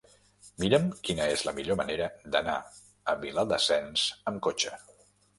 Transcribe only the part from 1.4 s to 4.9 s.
la millor manera d'anar a Viladasens amb cotxe.